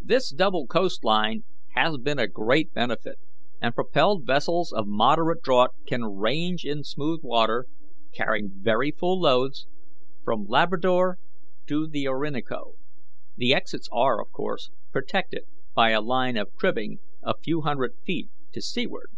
This 0.00 0.30
double 0.32 0.66
coast 0.66 1.04
line 1.04 1.44
has 1.74 1.98
been 1.98 2.18
a 2.18 2.26
great 2.26 2.72
benefit, 2.72 3.18
and 3.60 3.74
propelled 3.74 4.24
vessels 4.24 4.72
of 4.72 4.86
moderate 4.86 5.42
draught 5.42 5.74
can 5.84 6.04
range 6.04 6.64
in 6.64 6.82
smooth 6.84 7.20
water, 7.22 7.66
carrying 8.14 8.48
very 8.50 8.90
full 8.90 9.20
loads, 9.20 9.66
from 10.24 10.46
Labrador 10.46 11.18
to 11.66 11.86
the 11.86 12.08
Orinoco. 12.08 12.76
The 13.36 13.52
exits 13.52 13.90
are, 13.92 14.22
of 14.22 14.32
course, 14.32 14.70
protected 14.90 15.42
by 15.74 15.90
a 15.90 16.00
line 16.00 16.38
of 16.38 16.54
cribbing 16.54 17.00
a 17.22 17.34
few 17.36 17.60
hundred 17.60 17.92
feet 18.06 18.30
to 18.52 18.62
seaward. 18.62 19.10